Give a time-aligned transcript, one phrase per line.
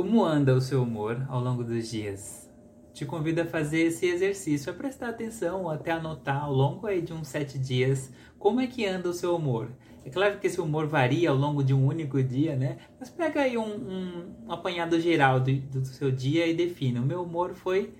[0.00, 2.50] Como anda o seu humor ao longo dos dias?
[2.94, 7.12] Te convido a fazer esse exercício, a prestar atenção, até anotar ao longo aí de
[7.12, 9.70] uns sete dias como é que anda o seu humor.
[10.02, 12.78] É claro que esse humor varia ao longo de um único dia, né?
[12.98, 17.02] Mas pega aí um, um, um apanhado geral do, do seu dia e defina.
[17.02, 17.92] O meu humor foi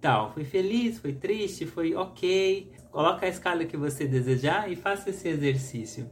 [0.00, 2.72] tal, foi feliz, foi triste, foi ok.
[2.90, 6.10] Coloca a escala que você desejar e faça esse exercício.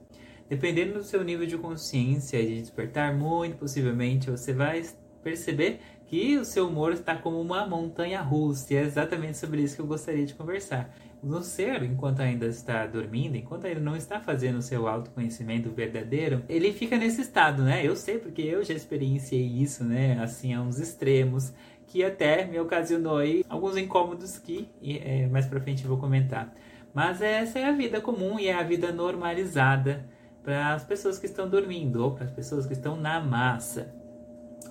[0.50, 4.82] Dependendo do seu nível de consciência e de despertar, muito possivelmente você vai
[5.22, 8.74] perceber que o seu humor está como uma montanha russa.
[8.74, 10.92] E é exatamente sobre isso que eu gostaria de conversar.
[11.22, 16.42] O ser, enquanto ainda está dormindo, enquanto ainda não está fazendo o seu autoconhecimento verdadeiro,
[16.48, 17.86] ele fica nesse estado, né?
[17.86, 20.18] Eu sei porque eu já experienciei isso, né?
[20.20, 21.52] Assim, a uns extremos,
[21.86, 26.54] que até me ocasionou aí alguns incômodos que é, mais pra frente eu vou comentar.
[26.94, 30.08] Mas essa é a vida comum e é a vida normalizada
[30.42, 33.94] para as pessoas que estão dormindo ou para as pessoas que estão na massa.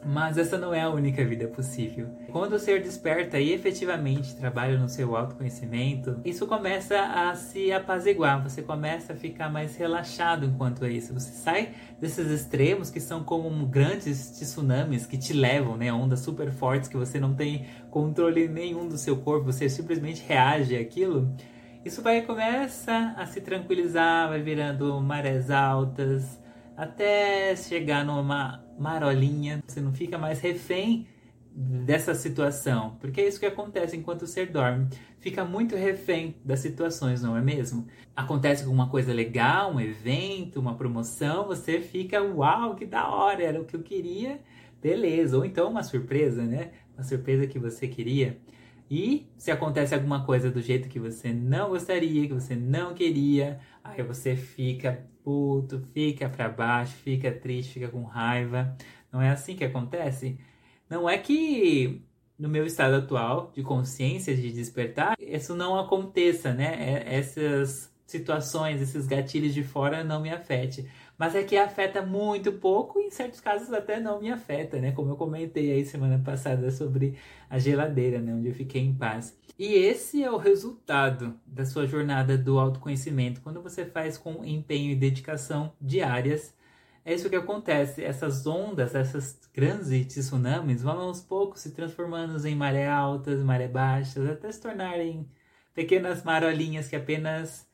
[0.05, 2.07] Mas essa não é a única vida possível.
[2.31, 8.41] Quando o ser desperta e efetivamente trabalha no seu autoconhecimento, isso começa a se apaziguar,
[8.41, 11.13] você começa a ficar mais relaxado enquanto é isso.
[11.13, 15.91] Você sai desses extremos que são como grandes tsunamis que te levam, né?
[15.91, 20.77] Ondas super fortes que você não tem controle nenhum do seu corpo, você simplesmente reage
[20.77, 21.29] àquilo.
[21.83, 26.39] Isso vai começa a se tranquilizar, vai virando marés altas,
[26.79, 31.05] até chegar numa marolinha, você não fica mais refém
[31.51, 34.87] dessa situação, porque é isso que acontece enquanto o ser dorme.
[35.19, 37.85] Fica muito refém das situações, não é mesmo?
[38.15, 43.59] Acontece alguma coisa legal, um evento, uma promoção, você fica, uau, que da hora, era
[43.59, 44.39] o que eu queria,
[44.81, 45.37] beleza.
[45.37, 46.71] Ou então uma surpresa, né?
[46.97, 48.39] Uma surpresa que você queria.
[48.89, 53.59] E se acontece alguma coisa do jeito que você não gostaria, que você não queria,
[53.83, 58.75] aí você fica puto, fica para baixo, fica triste, fica com raiva.
[59.11, 60.39] Não é assim que acontece?
[60.89, 62.01] Não é que
[62.37, 67.03] no meu estado atual de consciência, de despertar, isso não aconteça, né?
[67.05, 70.87] Essas situações, esses gatilhos de fora não me afetem
[71.19, 74.93] mas é que afeta muito pouco e em certos casos até não me afeta, né?
[74.93, 77.17] Como eu comentei aí semana passada sobre
[77.49, 78.33] a geladeira, né?
[78.33, 79.37] Onde eu fiquei em paz.
[79.59, 84.91] E esse é o resultado da sua jornada do autoconhecimento, quando você faz com empenho
[84.91, 86.55] e dedicação diárias.
[87.03, 92.55] É isso que acontece, essas ondas, essas grandes tsunamis vão aos poucos se transformando em
[92.55, 95.29] maré altas, maré baixas, até se tornarem
[95.73, 97.67] pequenas marolinhas que apenas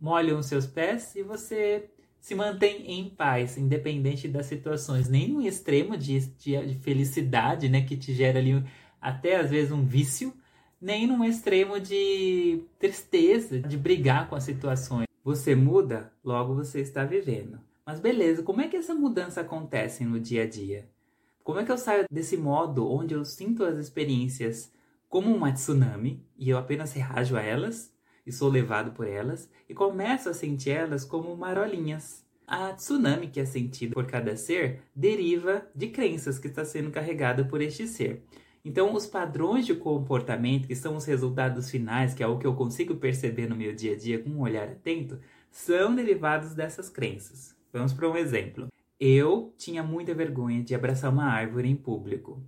[0.00, 1.90] molham seus pés e você
[2.20, 7.82] se mantém em paz, independente das situações, nem no extremo de, de, de, felicidade, né,
[7.82, 8.62] que te gera ali
[9.00, 10.32] até às vezes um vício,
[10.80, 15.06] nem num extremo de tristeza, de brigar com as situações.
[15.24, 17.58] Você muda, logo você está vivendo.
[17.84, 20.88] Mas beleza, como é que essa mudança acontece no dia a dia?
[21.42, 24.70] Como é que eu saio desse modo onde eu sinto as experiências
[25.08, 27.90] como uma tsunami e eu apenas reajo a elas?
[28.28, 32.24] E sou levado por elas e começo a sentir elas como marolinhas.
[32.46, 37.44] A tsunami que é sentida por cada ser deriva de crenças que está sendo carregada
[37.44, 38.22] por este ser.
[38.64, 42.54] Então, os padrões de comportamento, que são os resultados finais, que é o que eu
[42.54, 45.18] consigo perceber no meu dia a dia com um olhar atento,
[45.50, 47.56] são derivados dessas crenças.
[47.72, 48.68] Vamos para um exemplo.
[49.00, 52.42] Eu tinha muita vergonha de abraçar uma árvore em público.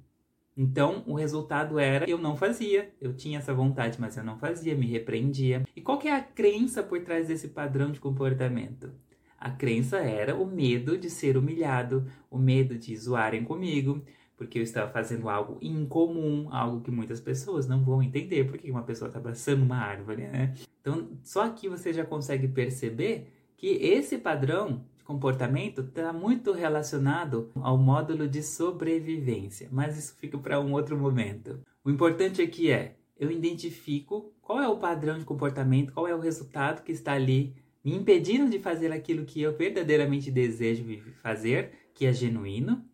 [0.61, 2.93] Então, o resultado era eu não fazia.
[3.01, 5.63] Eu tinha essa vontade, mas eu não fazia, me repreendia.
[5.75, 8.93] E qual que é a crença por trás desse padrão de comportamento?
[9.39, 14.05] A crença era o medo de ser humilhado, o medo de zoarem comigo,
[14.37, 18.83] porque eu estava fazendo algo incomum, algo que muitas pessoas não vão entender porque uma
[18.83, 20.53] pessoa está abraçando uma árvore, né?
[20.83, 27.77] Então, só aqui você já consegue perceber que esse padrão comportamento está muito relacionado ao
[27.77, 31.61] módulo de sobrevivência, mas isso fica para um outro momento.
[31.85, 36.21] O importante aqui é eu identifico qual é o padrão de comportamento, qual é o
[36.21, 40.85] resultado que está ali me impedindo de fazer aquilo que eu verdadeiramente desejo
[41.21, 42.85] fazer, que é genuíno.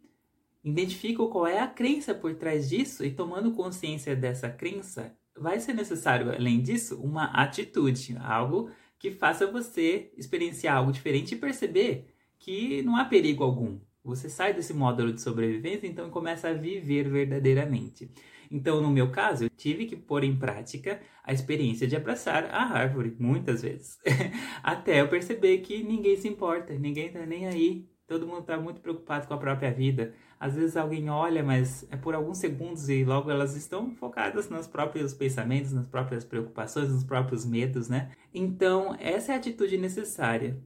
[0.64, 5.74] Identifico qual é a crença por trás disso e tomando consciência dessa crença, vai ser
[5.74, 12.06] necessário, além disso, uma atitude, algo que faça você experienciar algo diferente e perceber
[12.38, 13.78] que não há perigo algum.
[14.04, 18.10] Você sai desse módulo de sobrevivência então começa a viver verdadeiramente.
[18.50, 22.62] Então, no meu caso, eu tive que pôr em prática a experiência de abraçar a
[22.72, 23.98] árvore muitas vezes,
[24.62, 28.80] até eu perceber que ninguém se importa, ninguém tá nem aí, todo mundo está muito
[28.80, 30.14] preocupado com a própria vida.
[30.38, 34.66] Às vezes alguém olha, mas é por alguns segundos e logo elas estão focadas nos
[34.66, 38.12] próprios pensamentos, nas próprias preocupações, nos próprios medos, né?
[38.32, 40.56] Então, essa é a atitude necessária.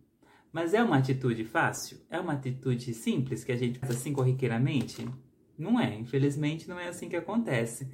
[0.52, 1.98] Mas é uma atitude fácil?
[2.10, 5.08] É uma atitude simples que a gente faz assim corriqueiramente?
[5.56, 7.88] Não é, infelizmente não é assim que acontece.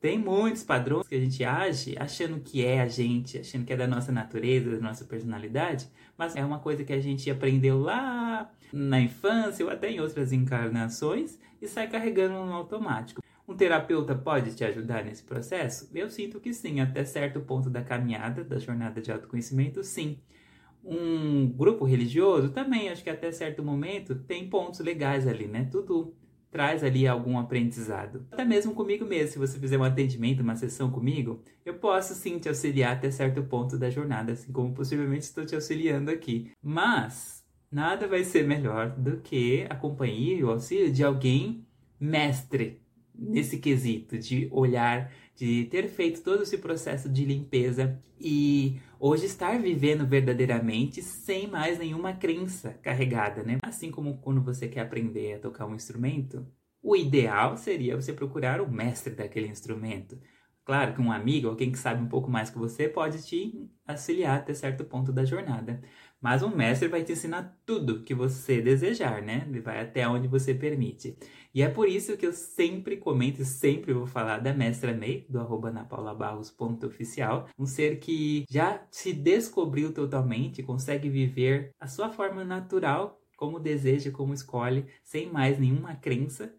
[0.00, 3.76] Tem muitos padrões que a gente age achando que é a gente, achando que é
[3.76, 8.50] da nossa natureza, da nossa personalidade, mas é uma coisa que a gente aprendeu lá
[8.72, 13.22] na infância ou até em outras encarnações e sai carregando no automático.
[13.46, 15.90] Um terapeuta pode te ajudar nesse processo?
[15.94, 20.18] Eu sinto que sim, até certo ponto da caminhada, da jornada de autoconhecimento, sim.
[20.82, 25.68] Um grupo religioso também, acho que até certo momento tem pontos legais ali, né?
[25.70, 26.14] Tudo
[26.50, 28.26] traz ali algum aprendizado.
[28.30, 32.38] Até mesmo comigo mesmo, se você fizer um atendimento, uma sessão comigo, eu posso sim
[32.38, 36.50] te auxiliar até certo ponto da jornada, assim como possivelmente estou te auxiliando aqui.
[36.62, 41.64] Mas nada vai ser melhor do que a companhia e o auxílio de alguém
[41.98, 42.80] mestre
[43.14, 49.58] nesse quesito de olhar, de ter feito todo esse processo de limpeza e hoje estar
[49.58, 53.58] vivendo verdadeiramente sem mais nenhuma crença carregada, né?
[53.62, 56.46] Assim como quando você quer aprender a tocar um instrumento,
[56.82, 60.18] o ideal seria você procurar o mestre daquele instrumento.
[60.64, 64.38] Claro que um amigo, alguém que sabe um pouco mais que você, pode te auxiliar
[64.38, 65.82] até certo ponto da jornada.
[66.20, 69.46] Mas um mestre vai te ensinar tudo que você desejar, né?
[69.48, 71.16] Ele vai até onde você permite.
[71.54, 75.24] E é por isso que eu sempre comento e sempre vou falar da Mestra May,
[75.30, 77.48] do arroba napaulabarros.oficial.
[77.58, 84.10] Um ser que já se descobriu totalmente, consegue viver a sua forma natural, como deseja,
[84.10, 86.54] como escolhe, sem mais nenhuma crença.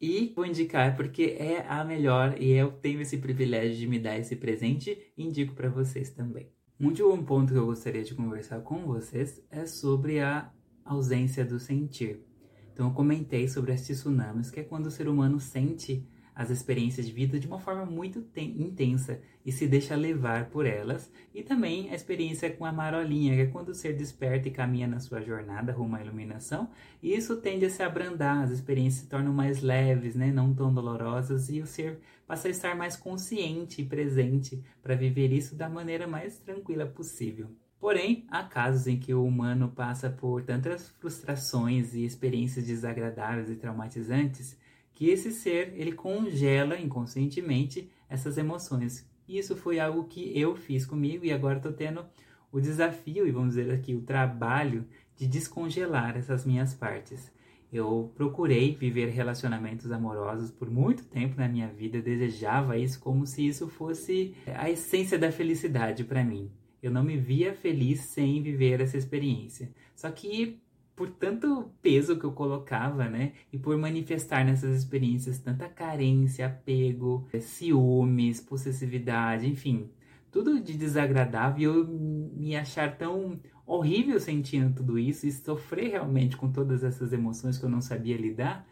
[0.00, 4.18] E vou indicar porque é a melhor e eu tenho esse privilégio de me dar
[4.18, 6.57] esse presente indico para vocês também.
[6.80, 10.48] Um último ponto que eu gostaria de conversar com vocês é sobre a
[10.84, 12.24] ausência do sentir.
[12.72, 17.04] Então, eu comentei sobre as tsunamis, que é quando o ser humano sente as experiências
[17.04, 21.90] de vida de uma forma muito intensa e se deixa levar por elas, e também
[21.90, 25.20] a experiência com a marolinha, que é quando o ser desperta e caminha na sua
[25.20, 26.70] jornada rumo à iluminação,
[27.02, 30.72] e isso tende a se abrandar, as experiências se tornam mais leves, né, não tão
[30.72, 31.98] dolorosas, e o ser
[32.28, 37.48] passa a estar mais consciente e presente para viver isso da maneira mais tranquila possível.
[37.80, 43.56] Porém, há casos em que o humano passa por tantas frustrações e experiências desagradáveis e
[43.56, 44.58] traumatizantes
[44.92, 49.08] que esse ser ele congela inconscientemente essas emoções.
[49.26, 52.04] Isso foi algo que eu fiz comigo e agora estou tendo
[52.52, 54.86] o desafio e vamos dizer aqui o trabalho
[55.16, 57.32] de descongelar essas minhas partes.
[57.72, 63.46] Eu procurei viver relacionamentos amorosos por muito tempo na minha vida, desejava isso como se
[63.46, 66.50] isso fosse a essência da felicidade para mim.
[66.82, 69.70] Eu não me via feliz sem viver essa experiência.
[69.94, 70.60] Só que
[70.98, 73.32] por tanto peso que eu colocava, né?
[73.52, 79.88] E por manifestar nessas experiências tanta carência, apego, ciúmes, possessividade, enfim,
[80.30, 83.38] tudo de desagradável, eu me achar tão
[83.68, 88.16] horrível sentindo tudo isso e sofrer realmente com todas essas emoções que eu não sabia
[88.16, 88.66] lidar.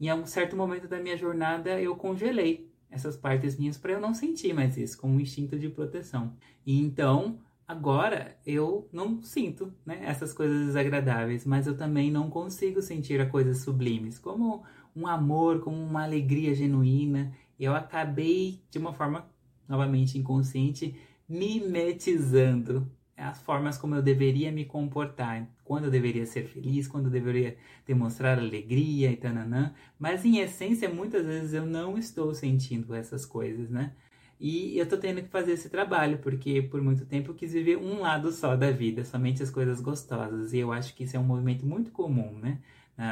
[0.00, 4.14] Em algum certo momento da minha jornada eu congelei essas partes minhas para eu não
[4.14, 6.34] sentir mais isso, como um instinto de proteção.
[6.66, 12.82] E então Agora eu não sinto né, essas coisas desagradáveis, mas eu também não consigo
[12.82, 14.62] sentir a coisas sublimes, como
[14.94, 17.32] um amor, como uma alegria genuína.
[17.58, 19.26] Eu acabei, de uma forma
[19.66, 20.94] novamente inconsciente,
[21.26, 22.86] mimetizando
[23.22, 27.56] as formas como eu deveria me comportar, quando eu deveria ser feliz, quando eu deveria
[27.86, 33.70] demonstrar alegria e tananã, mas em essência muitas vezes eu não estou sentindo essas coisas,
[33.70, 33.92] né?
[34.40, 37.76] E eu tô tendo que fazer esse trabalho, porque por muito tempo eu quis viver
[37.76, 40.52] um lado só da vida, somente as coisas gostosas.
[40.52, 42.58] E eu acho que isso é um movimento muito comum, né,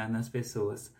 [0.09, 0.93] nas pessoas.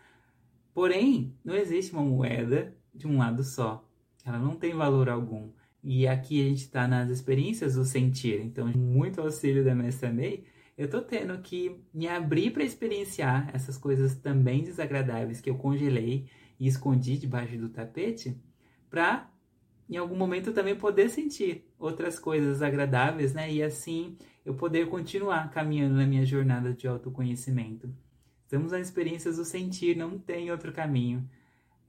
[0.72, 3.86] Porém, não existe uma moeda de um lado só.
[4.24, 5.50] Ela não tem valor algum.
[5.82, 8.40] E aqui a gente está nas experiências do sentir.
[8.40, 10.44] Então, muito auxílio da Mestra May,
[10.78, 16.26] eu tô tendo que me abrir para experienciar essas coisas também desagradáveis que eu congelei
[16.58, 18.36] e escondi debaixo do tapete,
[18.88, 19.28] para
[19.88, 23.52] em algum momento também poder sentir outras coisas agradáveis, né?
[23.52, 27.92] E assim eu poder continuar caminhando na minha jornada de autoconhecimento.
[28.44, 31.28] Estamos nas experiências do sentir, não tem outro caminho.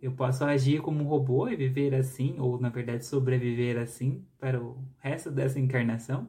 [0.03, 4.61] Eu posso agir como um robô e viver assim, ou na verdade sobreviver assim para
[4.61, 6.27] o resto dessa encarnação,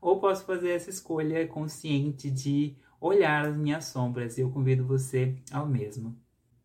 [0.00, 5.36] ou posso fazer essa escolha consciente de olhar as minhas sombras e eu convido você
[5.52, 6.16] ao mesmo.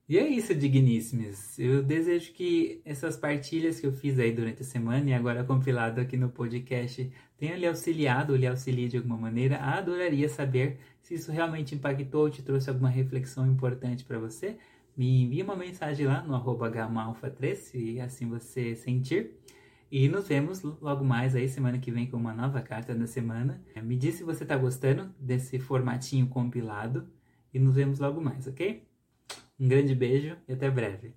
[0.09, 1.59] E é isso, digníssimos.
[1.59, 6.01] Eu desejo que essas partilhas que eu fiz aí durante a semana e agora compilado
[6.01, 9.57] aqui no podcast tenham lhe auxiliado ou lhe auxilie de alguma maneira.
[9.57, 14.57] Adoraria saber se isso realmente impactou, te trouxe alguma reflexão importante para você.
[14.97, 16.71] Me envie uma mensagem lá no arroba
[17.29, 19.39] 3 se assim você sentir.
[19.91, 23.63] E nos vemos logo mais aí semana que vem com uma nova carta da semana.
[23.83, 27.07] Me diz se você está gostando desse formatinho compilado
[27.53, 28.87] e nos vemos logo mais, ok?
[29.59, 31.13] Um grande beijo e até breve.